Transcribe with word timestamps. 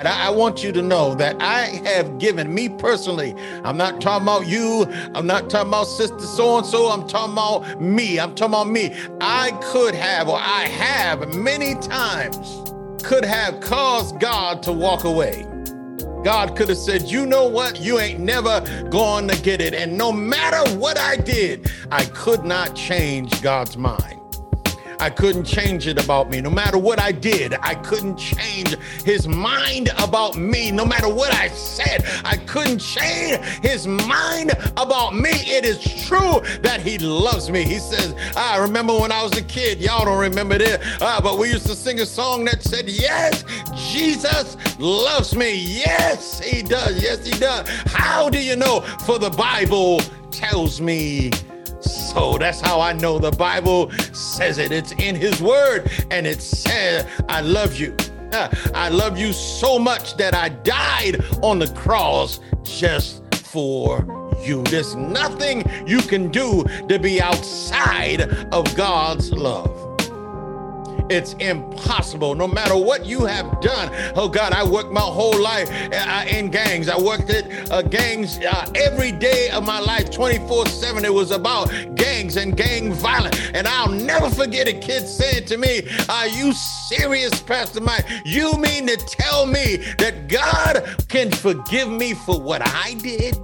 And 0.00 0.08
I 0.08 0.30
want 0.30 0.64
you 0.64 0.72
to 0.72 0.80
know 0.80 1.14
that 1.16 1.36
I 1.42 1.66
have 1.84 2.18
given 2.18 2.54
me 2.54 2.70
personally. 2.70 3.34
I'm 3.64 3.76
not 3.76 4.00
talking 4.00 4.22
about 4.22 4.46
you. 4.46 4.86
I'm 5.14 5.26
not 5.26 5.50
talking 5.50 5.68
about 5.68 5.84
sister 5.84 6.20
so 6.20 6.56
and 6.56 6.66
so. 6.66 6.90
I'm 6.90 7.06
talking 7.06 7.34
about 7.34 7.82
me. 7.82 8.18
I'm 8.18 8.34
talking 8.34 8.54
about 8.54 8.68
me. 8.70 8.96
I 9.20 9.50
could 9.62 9.94
have, 9.94 10.30
or 10.30 10.38
I 10.38 10.62
have 10.68 11.34
many 11.34 11.74
times, 11.74 12.62
could 13.02 13.26
have 13.26 13.60
caused 13.60 14.18
God 14.18 14.62
to 14.62 14.72
walk 14.72 15.04
away. 15.04 15.46
God 16.24 16.56
could 16.56 16.70
have 16.70 16.78
said, 16.78 17.02
You 17.02 17.26
know 17.26 17.46
what? 17.46 17.78
You 17.78 17.98
ain't 17.98 18.20
never 18.20 18.62
going 18.88 19.28
to 19.28 19.42
get 19.42 19.60
it. 19.60 19.74
And 19.74 19.98
no 19.98 20.12
matter 20.12 20.76
what 20.78 20.98
I 20.98 21.16
did, 21.16 21.70
I 21.90 22.06
could 22.06 22.42
not 22.42 22.74
change 22.74 23.42
God's 23.42 23.76
mind. 23.76 24.19
I 25.00 25.08
couldn't 25.08 25.44
change 25.44 25.86
it 25.86 26.02
about 26.02 26.30
me. 26.30 26.42
No 26.42 26.50
matter 26.50 26.76
what 26.76 27.00
I 27.00 27.10
did, 27.10 27.54
I 27.54 27.74
couldn't 27.74 28.18
change 28.18 28.76
his 29.02 29.26
mind 29.26 29.88
about 29.98 30.36
me. 30.36 30.70
No 30.70 30.84
matter 30.84 31.08
what 31.08 31.32
I 31.32 31.48
said, 31.48 32.04
I 32.22 32.36
couldn't 32.36 32.80
change 32.80 33.38
his 33.62 33.86
mind 33.86 34.52
about 34.76 35.14
me. 35.14 35.30
It 35.30 35.64
is 35.64 35.78
true 36.06 36.42
that 36.60 36.80
he 36.82 36.98
loves 36.98 37.50
me. 37.50 37.64
He 37.64 37.78
says, 37.78 38.14
I 38.36 38.58
remember 38.58 38.92
when 38.98 39.10
I 39.10 39.22
was 39.22 39.36
a 39.38 39.42
kid, 39.42 39.80
y'all 39.80 40.04
don't 40.04 40.20
remember 40.20 40.58
this, 40.58 40.78
uh, 41.00 41.18
but 41.20 41.38
we 41.38 41.50
used 41.50 41.66
to 41.66 41.74
sing 41.74 42.00
a 42.00 42.06
song 42.06 42.44
that 42.44 42.62
said, 42.62 42.88
Yes, 42.88 43.44
Jesus 43.90 44.56
loves 44.78 45.34
me. 45.34 45.54
Yes, 45.54 46.40
he 46.40 46.62
does. 46.62 47.02
Yes, 47.02 47.26
he 47.26 47.38
does. 47.38 47.66
How 47.86 48.28
do 48.28 48.38
you 48.38 48.56
know? 48.56 48.80
For 49.06 49.18
the 49.18 49.30
Bible 49.30 50.00
tells 50.30 50.80
me 50.80 51.30
so 51.80 52.36
that's 52.38 52.60
how 52.60 52.80
I 52.80 52.92
know 52.92 53.18
the 53.18 53.30
Bible 53.30 53.90
says 54.12 54.58
it. 54.58 54.72
It's 54.72 54.92
in 54.92 55.14
His 55.14 55.40
Word, 55.42 55.90
and 56.10 56.26
it 56.26 56.40
says, 56.40 57.06
I 57.28 57.40
love 57.40 57.76
you. 57.76 57.96
I 58.74 58.88
love 58.90 59.18
you 59.18 59.32
so 59.32 59.78
much 59.78 60.16
that 60.16 60.34
I 60.34 60.50
died 60.50 61.24
on 61.42 61.58
the 61.58 61.66
cross 61.74 62.38
just 62.62 63.24
for 63.34 64.06
you. 64.40 64.62
There's 64.64 64.94
nothing 64.94 65.64
you 65.86 66.00
can 66.00 66.30
do 66.30 66.64
to 66.88 66.98
be 66.98 67.20
outside 67.20 68.20
of 68.52 68.76
God's 68.76 69.32
love. 69.32 69.89
It's 71.10 71.32
impossible. 71.34 72.36
No 72.36 72.46
matter 72.46 72.76
what 72.76 73.04
you 73.04 73.24
have 73.24 73.60
done. 73.60 73.90
Oh 74.14 74.28
God, 74.28 74.52
I 74.52 74.62
worked 74.62 74.92
my 74.92 75.00
whole 75.00 75.36
life 75.42 75.68
uh, 75.92 76.24
in 76.28 76.50
gangs. 76.50 76.88
I 76.88 76.96
worked 76.96 77.30
at 77.30 77.70
uh, 77.72 77.82
gangs 77.82 78.38
uh, 78.38 78.70
every 78.76 79.10
day 79.10 79.50
of 79.50 79.66
my 79.66 79.80
life, 79.80 80.10
24 80.12 80.66
7. 80.66 81.04
It 81.04 81.12
was 81.12 81.32
about 81.32 81.66
gangs 81.96 82.36
and 82.36 82.56
gang 82.56 82.92
violence. 82.92 83.36
And 83.54 83.66
I'll 83.66 83.90
never 83.90 84.30
forget 84.30 84.68
a 84.68 84.72
kid 84.72 85.08
saying 85.08 85.46
to 85.46 85.56
me, 85.56 85.82
Are 86.08 86.28
you 86.28 86.52
serious, 86.52 87.42
Pastor 87.42 87.80
Mike? 87.80 88.06
You 88.24 88.56
mean 88.56 88.86
to 88.86 88.96
tell 88.96 89.46
me 89.46 89.78
that 89.98 90.28
God 90.28 91.04
can 91.08 91.32
forgive 91.32 91.88
me 91.90 92.14
for 92.14 92.40
what 92.40 92.62
I 92.64 92.94
did? 92.94 93.36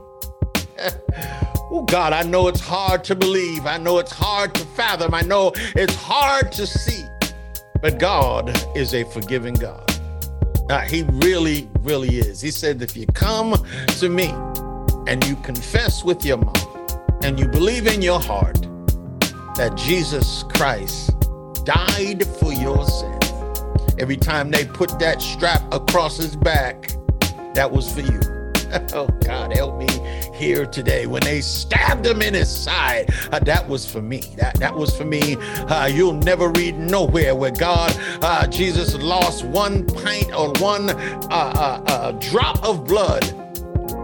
Oh 1.69 1.83
God, 1.83 2.12
I 2.12 2.22
know 2.22 2.47
it's 2.47 2.61
hard 2.61 3.03
to 3.05 3.17
believe. 3.17 3.67
I 3.67 3.77
know 3.77 3.98
it's 3.98 4.12
hard 4.12 4.55
to 4.55 4.64
fathom. 4.64 5.12
I 5.12 5.22
know 5.22 5.53
it's 5.75 5.97
hard 5.97 6.53
to 6.53 6.67
see. 6.67 7.06
But 7.81 7.99
God 7.99 8.51
is 8.77 8.95
a 8.95 9.05
forgiving 9.05 9.55
God. 9.55 9.83
Uh, 10.69 10.81
he 10.81 11.03
really, 11.05 11.69
really 11.81 12.19
is. 12.19 12.41
He 12.41 12.51
said, 12.51 12.83
if 12.83 12.97
you 12.97 13.07
come 13.09 13.55
to 13.99 14.09
me 14.09 14.29
and 15.07 15.25
you 15.27 15.37
confess 15.37 16.03
with 16.03 16.25
your 16.25 16.39
mouth 16.39 17.23
and 17.23 17.39
you 17.39 17.47
believe 17.47 17.87
in 17.87 18.03
your 18.03 18.21
heart 18.21 18.61
that 19.57 19.75
Jesus 19.77 20.43
Christ 20.55 21.15
died 21.65 22.27
for 22.39 22.53
your 22.53 22.85
sin, 22.85 23.19
every 23.99 24.17
time 24.17 24.51
they 24.51 24.65
put 24.65 24.99
that 24.99 25.23
strap 25.23 25.63
across 25.73 26.17
his 26.17 26.35
back, 26.35 26.91
that 27.55 27.71
was 27.71 27.93
for 27.93 28.01
you. 28.01 28.21
oh, 28.95 29.09
God, 29.25 29.55
help 29.55 29.79
me 29.79 29.87
here 30.37 30.67
today. 30.67 31.06
When 31.06 31.23
they 31.23 31.41
stabbed 31.41 32.06
him 32.06 32.23
in 32.23 32.34
his 32.34 32.55
side, 32.55 33.11
uh, 33.33 33.39
that 33.41 33.69
was 33.69 33.91
for 33.91 34.03
me. 34.03 34.20
That, 34.37 34.55
that 34.61 34.75
was 34.75 34.97
for 34.97 35.05
me. 35.05 35.37
Uh, 35.37 35.87
you'll 35.87 36.12
never 36.12 36.49
read 36.50 36.78
nowhere 36.78 37.34
where 37.34 37.50
God, 37.50 37.97
uh, 38.22 38.47
Jesus 38.47 38.94
lost 38.94 39.44
one 39.44 39.87
pint 39.87 40.33
or 40.34 40.53
one 40.61 40.91
uh, 40.91 41.27
uh, 41.31 41.83
uh, 41.87 42.12
drop 42.12 42.62
of 42.62 42.84
blood 42.84 43.46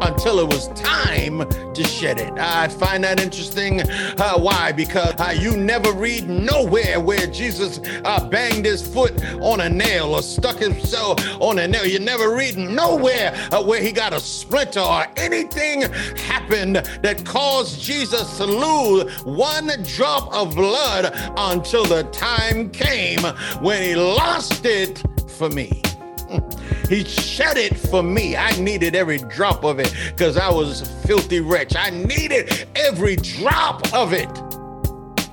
until 0.02 0.40
it 0.40 0.46
was 0.46 0.68
time 0.68 1.48
to 1.74 1.84
shed 1.84 2.18
it. 2.18 2.32
I 2.36 2.68
find 2.68 3.04
that 3.04 3.20
interesting. 3.20 3.80
Uh, 3.80 4.38
why? 4.38 4.72
Because 4.72 5.14
uh, 5.18 5.34
you 5.38 5.56
never 5.56 5.92
read 5.92 6.28
nowhere 6.28 7.00
where 7.00 7.26
Jesus 7.26 7.80
uh, 8.04 8.28
banged 8.28 8.64
his 8.64 8.86
foot 8.86 9.12
on 9.40 9.60
a 9.60 9.68
nail 9.68 10.14
or 10.14 10.22
stuck 10.22 10.58
himself 10.58 11.18
on 11.40 11.58
a 11.58 11.68
nail. 11.68 11.86
You 11.86 12.00
never 12.00 12.34
read 12.34 12.56
nowhere 12.56 13.32
uh, 13.52 13.62
where 13.62 13.82
he 13.82 13.92
got 13.92 14.12
a 14.12 14.20
splinter 14.20 14.80
or 14.80 15.06
anything 15.16 15.82
happened 16.16 16.76
that 16.76 17.24
caused 17.24 17.80
Jesus 17.80 18.36
to 18.38 18.46
lose 18.46 19.24
one 19.24 19.70
drop 19.84 20.32
of 20.32 20.54
blood 20.54 21.12
until 21.36 21.84
the 21.84 22.02
time 22.04 22.70
came 22.70 23.22
when 23.62 23.82
he 23.82 23.94
lost 23.94 24.64
it 24.64 25.02
for 25.28 25.48
me. 25.48 25.82
He 26.92 27.04
shed 27.04 27.56
it 27.56 27.74
for 27.74 28.02
me. 28.02 28.36
I 28.36 28.50
needed 28.60 28.94
every 28.94 29.16
drop 29.16 29.64
of 29.64 29.78
it 29.78 29.94
because 30.08 30.36
I 30.36 30.50
was 30.50 30.82
a 30.82 30.84
filthy 31.06 31.40
wretch. 31.40 31.74
I 31.74 31.88
needed 31.88 32.68
every 32.76 33.16
drop 33.16 33.94
of 33.94 34.12
it. 34.12 34.28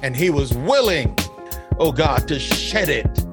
And 0.02 0.16
he 0.16 0.30
was 0.30 0.54
willing, 0.54 1.18
oh 1.78 1.92
God, 1.92 2.30
to 2.30 2.40
shed 2.40 2.88
it 2.88 3.26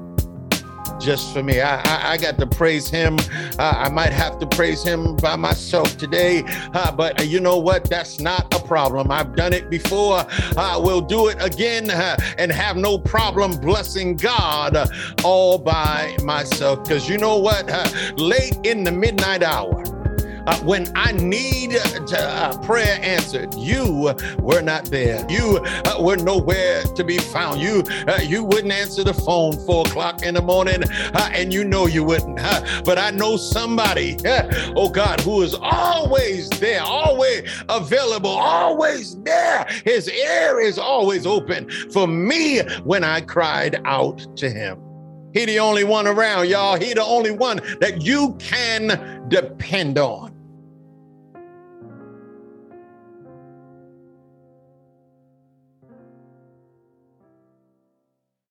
just 1.06 1.32
for 1.32 1.40
me. 1.40 1.60
I, 1.60 1.80
I, 1.82 2.12
I 2.12 2.16
got 2.16 2.36
to 2.36 2.46
praise 2.48 2.90
him. 2.90 3.16
Uh, 3.60 3.74
I 3.76 3.88
might 3.88 4.12
have 4.12 4.40
to 4.40 4.46
praise 4.46 4.82
him 4.82 5.14
by 5.14 5.36
myself 5.36 5.96
today, 5.96 6.42
uh, 6.74 6.90
but 6.90 7.20
uh, 7.20 7.22
you 7.22 7.38
know 7.38 7.58
what? 7.58 7.88
That's 7.88 8.18
not 8.18 8.52
a 8.52 8.58
problem. 8.58 9.12
I've 9.12 9.36
done 9.36 9.52
it 9.52 9.70
before. 9.70 10.26
I 10.56 10.76
will 10.76 11.00
do 11.00 11.28
it 11.28 11.36
again 11.40 11.90
uh, 11.90 12.16
and 12.38 12.50
have 12.50 12.76
no 12.76 12.98
problem 12.98 13.52
blessing 13.52 14.16
God 14.16 14.76
all 15.22 15.58
by 15.58 16.16
myself. 16.24 16.82
Because 16.82 17.08
you 17.08 17.18
know 17.18 17.38
what? 17.38 17.70
Uh, 17.70 17.86
late 18.16 18.58
in 18.64 18.82
the 18.82 18.90
midnight 18.90 19.44
hour, 19.44 19.84
uh, 20.46 20.58
when 20.60 20.86
I 20.94 21.12
need 21.12 21.70
to, 21.70 22.18
uh, 22.18 22.58
prayer 22.62 22.98
answered, 23.02 23.54
you 23.54 24.14
were 24.38 24.62
not 24.62 24.86
there. 24.86 25.24
You 25.28 25.60
uh, 25.62 25.96
were 26.00 26.16
nowhere 26.16 26.82
to 26.82 27.04
be 27.04 27.18
found. 27.18 27.60
You 27.60 27.82
uh, 28.06 28.20
you 28.22 28.44
wouldn't 28.44 28.72
answer 28.72 29.04
the 29.04 29.14
phone 29.14 29.52
four 29.66 29.86
o'clock 29.86 30.22
in 30.22 30.34
the 30.34 30.42
morning, 30.42 30.82
uh, 30.84 31.30
and 31.32 31.52
you 31.52 31.64
know 31.64 31.86
you 31.86 32.04
wouldn't. 32.04 32.36
but 32.84 32.98
I 32.98 33.10
know 33.10 33.36
somebody, 33.36 34.16
oh 34.76 34.88
God, 34.88 35.20
who 35.20 35.42
is 35.42 35.54
always 35.60 36.48
there, 36.60 36.82
always 36.82 37.50
available, 37.68 38.30
always 38.30 39.20
there. 39.22 39.66
His 39.84 40.08
ear 40.08 40.60
is 40.60 40.78
always 40.78 41.26
open 41.26 41.70
for 41.92 42.06
me 42.06 42.60
when 42.84 43.04
I 43.04 43.20
cried 43.20 43.80
out 43.84 44.36
to 44.36 44.50
him. 44.50 44.80
He 45.32 45.44
the 45.44 45.58
only 45.58 45.84
one 45.84 46.06
around, 46.06 46.48
y'all. 46.48 46.78
He 46.78 46.94
the 46.94 47.04
only 47.04 47.30
one 47.30 47.60
that 47.80 48.00
you 48.00 48.34
can 48.38 49.28
depend 49.28 49.98
on. 49.98 50.35